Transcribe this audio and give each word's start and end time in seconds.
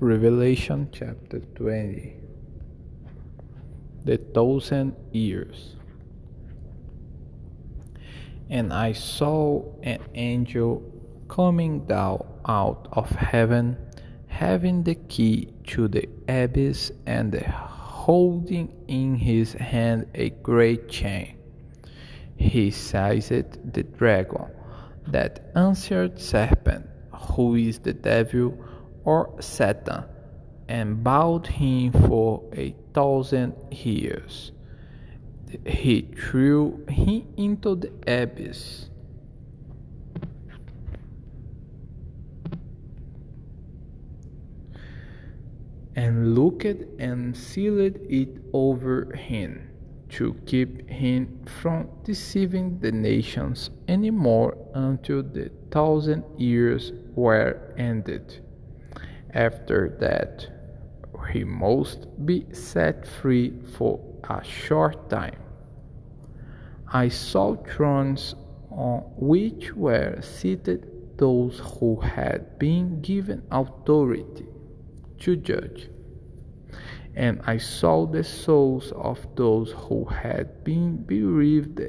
Revelation 0.00 0.88
chapter 0.92 1.40
20 1.56 2.16
The 4.06 4.16
Thousand 4.16 4.96
Years. 5.12 5.76
And 8.48 8.72
I 8.72 8.92
saw 8.92 9.62
an 9.82 9.98
angel 10.14 10.82
coming 11.28 11.84
down 11.84 12.24
out 12.46 12.88
of 12.92 13.10
heaven, 13.10 13.76
having 14.28 14.84
the 14.84 14.94
key 14.94 15.52
to 15.66 15.86
the 15.86 16.08
abyss 16.28 16.92
and 17.04 17.34
holding 17.34 18.72
in 18.88 19.16
his 19.16 19.52
hand 19.52 20.06
a 20.14 20.30
great 20.30 20.88
chain. 20.88 21.36
He 22.36 22.70
seized 22.70 23.74
the 23.74 23.82
dragon, 23.82 24.46
that 25.08 25.50
ancient 25.54 26.18
serpent, 26.18 26.86
who 27.12 27.56
is 27.56 27.80
the 27.80 27.92
devil 27.92 28.56
or 29.04 29.34
Satan, 29.40 30.04
and 30.68 31.02
bowed 31.02 31.46
him 31.46 31.92
for 31.92 32.42
a 32.54 32.74
thousand 32.94 33.54
years. 33.72 34.52
He 35.66 36.02
threw 36.02 36.84
him 36.88 37.26
into 37.36 37.74
the 37.74 37.90
abyss. 38.06 38.86
And 45.96 46.34
looked 46.34 46.64
and 46.98 47.36
sealed 47.36 47.96
it 48.08 48.28
over 48.52 49.12
him 49.16 49.70
to 50.10 50.34
keep 50.46 50.88
him 50.88 51.44
from 51.60 51.88
deceiving 52.04 52.78
the 52.78 52.92
nations 52.92 53.70
any 53.86 54.10
more 54.10 54.56
until 54.74 55.22
the 55.22 55.50
thousand 55.70 56.24
years 56.38 56.92
were 57.14 57.74
ended. 57.76 58.40
After 59.34 59.96
that, 60.00 60.48
he 61.32 61.44
must 61.44 62.08
be 62.26 62.46
set 62.52 63.06
free 63.06 63.52
for 63.76 64.00
a 64.28 64.42
short 64.42 65.08
time. 65.08 65.38
I 66.92 67.08
saw 67.08 67.54
thrones 67.54 68.34
on 68.70 69.00
which 69.16 69.72
were 69.74 70.20
seated 70.20 71.18
those 71.18 71.60
who 71.60 72.00
had 72.00 72.58
been 72.58 73.00
given 73.00 73.42
authority 73.52 74.46
to 75.20 75.36
judge. 75.36 75.88
And 77.14 77.40
I 77.46 77.58
saw 77.58 78.06
the 78.06 78.24
souls 78.24 78.92
of 78.92 79.24
those 79.36 79.72
who 79.72 80.04
had 80.06 80.64
been 80.64 80.96
bereaved 80.96 81.80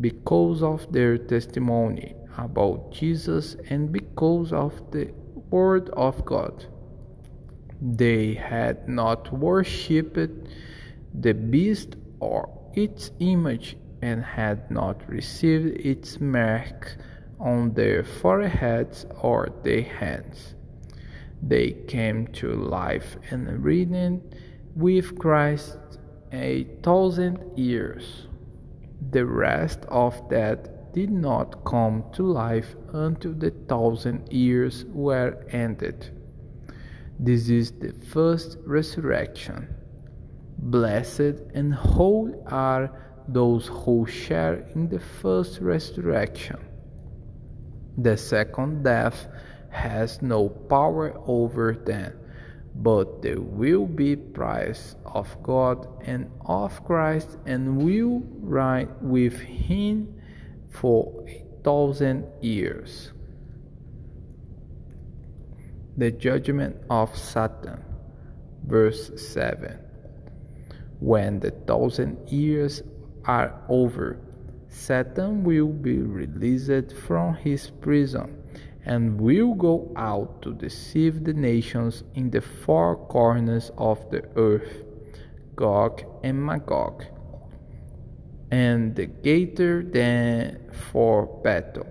because 0.00 0.62
of 0.62 0.92
their 0.92 1.16
testimony 1.18 2.14
about 2.36 2.92
Jesus 2.92 3.56
and 3.70 3.90
because 3.90 4.52
of 4.52 4.90
the 4.90 5.12
word 5.50 5.90
of 5.90 6.24
God. 6.24 6.66
They 7.80 8.34
had 8.34 8.88
not 8.88 9.32
worshipped 9.32 10.48
the 11.14 11.34
beast 11.34 11.96
or 12.20 12.48
its 12.74 13.10
image 13.18 13.76
and 14.02 14.24
had 14.24 14.70
not 14.70 15.08
received 15.08 15.80
its 15.84 16.20
mark 16.20 16.96
on 17.38 17.74
their 17.74 18.02
foreheads 18.04 19.06
or 19.20 19.48
their 19.62 19.82
hands. 19.82 20.54
They 21.42 21.72
came 21.72 22.26
to 22.28 22.52
life 22.54 23.16
and 23.30 23.62
reigned 23.62 24.34
with 24.74 25.18
Christ 25.18 25.78
a 26.32 26.64
thousand 26.82 27.58
years. 27.58 28.26
The 29.10 29.24
rest 29.26 29.80
of 29.88 30.28
that 30.30 30.75
did 30.96 31.10
not 31.10 31.62
come 31.66 32.02
to 32.10 32.22
life 32.22 32.74
until 32.94 33.34
the 33.34 33.50
thousand 33.68 34.32
years 34.32 34.86
were 34.86 35.36
ended. 35.50 36.08
This 37.20 37.50
is 37.50 37.70
the 37.72 37.92
first 37.92 38.56
resurrection. 38.64 39.68
Blessed 40.56 41.36
and 41.52 41.74
holy 41.74 42.32
are 42.46 42.90
those 43.28 43.66
who 43.66 44.06
share 44.06 44.66
in 44.74 44.88
the 44.88 44.98
first 44.98 45.60
resurrection. 45.60 46.64
The 47.98 48.16
second 48.16 48.82
death 48.82 49.28
has 49.68 50.22
no 50.22 50.48
power 50.48 51.12
over 51.26 51.74
them, 51.74 52.14
but 52.74 53.20
they 53.20 53.34
will 53.34 53.84
be 53.84 54.16
praised 54.16 54.96
of 55.04 55.28
God 55.42 55.86
and 56.06 56.30
of 56.46 56.82
Christ 56.86 57.36
and 57.44 57.76
will 57.84 58.22
reign 58.40 58.88
with 59.02 59.38
him 59.38 60.16
for 60.80 61.24
a 61.26 61.42
thousand 61.64 62.26
years. 62.40 63.12
The 65.96 66.10
judgment 66.10 66.76
of 66.90 67.16
Satan, 67.16 67.82
verse 68.66 69.10
7. 69.16 69.78
When 71.00 71.40
the 71.40 71.50
thousand 71.50 72.28
years 72.28 72.82
are 73.24 73.54
over, 73.68 74.18
Satan 74.68 75.42
will 75.44 75.68
be 75.68 75.98
released 75.98 76.94
from 77.06 77.34
his 77.34 77.70
prison 77.70 78.42
and 78.84 79.20
will 79.20 79.54
go 79.54 79.90
out 79.96 80.42
to 80.42 80.52
deceive 80.52 81.24
the 81.24 81.32
nations 81.32 82.04
in 82.14 82.30
the 82.30 82.40
four 82.40 82.96
corners 83.08 83.70
of 83.78 83.98
the 84.10 84.22
earth, 84.36 84.84
Gog 85.56 86.04
and 86.22 86.44
Magog 86.44 87.04
and 88.50 88.94
the 88.94 89.06
greater 89.06 89.82
than 89.82 90.70
for 90.90 91.26
battle. 91.42 91.86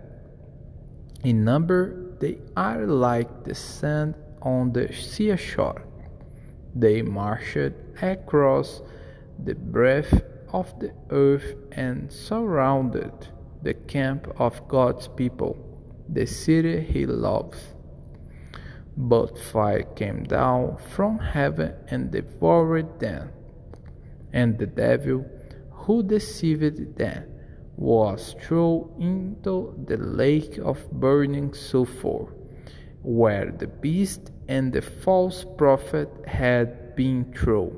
In 1.24 1.44
number, 1.44 2.16
they 2.20 2.38
are 2.56 2.86
like 2.86 3.44
the 3.44 3.56
sand 3.56 4.16
on 4.42 4.72
the 4.72 4.94
seashore. 4.94 5.82
They 6.76 7.02
marched 7.02 7.74
across 8.02 8.82
the 9.44 9.56
breadth 9.56 10.22
of 10.54 10.80
the 10.80 10.94
earth 11.10 11.56
and 11.72 12.12
surrounded 12.12 13.12
the 13.64 13.74
camp 13.74 14.28
of 14.38 14.68
God's 14.68 15.08
people, 15.08 15.58
the 16.08 16.26
city 16.26 16.82
he 16.82 17.06
loves. 17.06 17.58
But 18.96 19.38
fire 19.38 19.84
came 19.84 20.24
down 20.24 20.78
from 20.78 21.20
heaven 21.20 21.74
and 21.90 22.12
devoured 22.12 23.00
them, 23.00 23.32
and 24.32 24.58
the 24.58 24.68
devil 24.68 25.26
who 25.86 26.02
deceived 26.02 26.98
them 26.98 27.24
was 27.78 28.36
thrown 28.42 28.90
into 29.00 29.76
the 29.86 29.98
lake 29.98 30.58
of 30.58 30.90
burning 30.92 31.54
sulphur, 31.54 32.26
where 33.04 33.52
the 33.52 33.68
beast 33.68 34.32
and 34.48 34.74
the 34.74 34.82
false 34.82 35.46
prophet 35.58 36.10
had 36.26 36.96
been 36.96 37.32
thrown. 37.34 37.76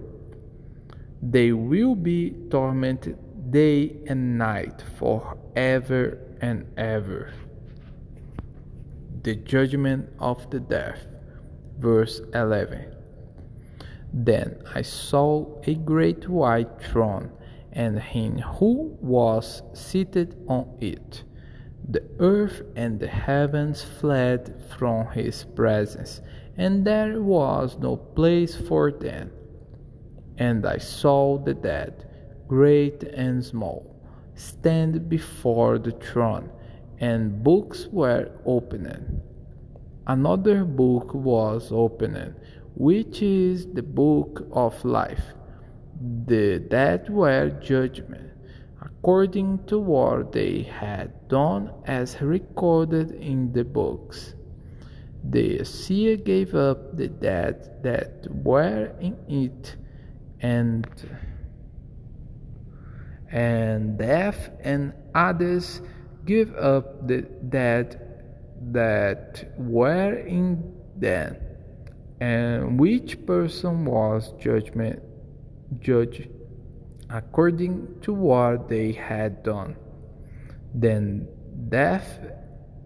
They 1.21 1.51
will 1.51 1.95
be 1.95 2.35
tormented 2.49 3.17
day 3.51 3.97
and 4.07 4.37
night 4.37 4.83
for 4.97 5.37
ever 5.55 6.17
and 6.41 6.65
ever. 6.77 7.33
The 9.23 9.35
judgment 9.35 10.07
of 10.19 10.49
the 10.49 10.61
deaf, 10.61 10.99
verse 11.79 12.21
11. 12.33 12.95
Then 14.13 14.61
I 14.73 14.81
saw 14.81 15.59
a 15.65 15.73
great 15.73 16.29
white 16.29 16.81
throne 16.81 17.31
and 17.77 17.99
him 17.99 18.39
who 18.39 18.97
was 19.01 19.61
seated 19.73 20.35
on 20.47 20.67
it. 20.81 21.23
The 21.87 22.03
earth 22.19 22.63
and 22.75 22.99
the 22.99 23.07
heavens 23.07 23.83
fled 23.83 24.59
from 24.75 25.11
his 25.11 25.43
presence, 25.43 26.21
and 26.57 26.83
there 26.83 27.21
was 27.21 27.77
no 27.77 27.95
place 27.95 28.55
for 28.55 28.91
them. 28.91 29.31
And 30.39 30.65
I 30.65 30.79
saw 30.79 31.37
the 31.37 31.53
dead, 31.53 32.09
great 32.47 33.03
and 33.03 33.45
small, 33.45 33.95
stand 34.33 35.07
before 35.07 35.77
the 35.77 35.91
throne, 35.91 36.49
and 36.99 37.43
books 37.43 37.87
were 37.91 38.31
opened. 38.43 39.21
Another 40.07 40.65
book 40.65 41.13
was 41.13 41.71
opened, 41.71 42.33
which 42.75 43.21
is 43.21 43.67
the 43.67 43.83
book 43.83 44.47
of 44.51 44.83
life 44.83 45.36
the 45.99 46.59
dead 46.59 47.09
were 47.09 47.49
judged 47.61 48.03
according 48.81 49.63
to 49.65 49.79
what 49.79 50.31
they 50.31 50.61
had 50.61 51.27
done 51.27 51.71
as 51.85 52.21
recorded 52.21 53.11
in 53.11 53.51
the 53.53 53.63
books. 53.63 54.35
The 55.23 55.63
sea 55.65 56.15
gave 56.17 56.53
up 56.55 56.95
the 56.95 57.07
dead 57.07 57.79
that 57.83 58.27
were 58.29 58.93
in 58.99 59.17
it, 59.27 59.75
and 60.39 60.85
and 63.31 63.97
death 63.97 64.49
and 64.61 64.93
Hades 65.15 65.81
gave 66.25 66.55
up 66.55 67.07
the 67.07 67.21
dead 67.49 67.99
that 68.71 69.51
were 69.57 70.13
in 70.13 70.75
them, 70.95 71.35
and 72.21 72.79
which 72.79 73.25
person 73.25 73.85
was 73.85 74.33
judgment 74.39 75.01
judged 75.79 76.27
according 77.09 77.99
to 78.01 78.13
what 78.13 78.67
they 78.67 78.91
had 78.91 79.43
done. 79.43 79.75
Then 80.73 81.27
death 81.69 82.19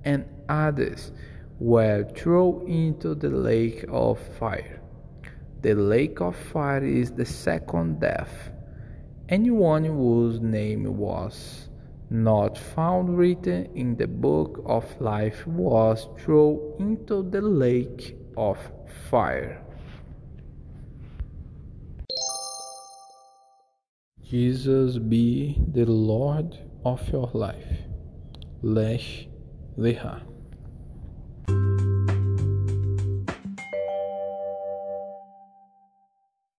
and 0.04 0.26
Hades 0.50 1.12
were 1.60 2.04
thrown 2.16 2.68
into 2.68 3.16
the 3.16 3.30
lake 3.30 3.86
of 3.90 4.20
fire. 4.40 4.82
The 5.62 5.76
lake 5.76 6.22
of 6.22 6.36
fire 6.36 6.84
is 6.84 7.12
the 7.12 7.26
second 7.26 8.00
death. 8.00 8.52
Anyone 9.30 9.86
whose 9.86 10.40
name 10.40 10.98
was 10.98 11.70
not 12.10 12.58
found 12.58 13.18
written 13.18 13.70
in 13.76 13.96
the 13.96 14.08
book 14.08 14.62
of 14.66 14.84
life 15.00 15.48
was 15.48 16.10
thrown 16.18 16.60
into 16.80 17.24
the 17.24 17.42
lake 17.42 18.18
of 18.36 18.58
fire. 19.10 19.64
Jesus 24.32 24.98
be 24.98 25.58
the 25.74 25.84
Lord 25.84 26.58
of 26.86 27.06
your 27.10 27.30
life. 27.34 27.80
Lesh 28.62 29.28
Leha. 29.78 30.31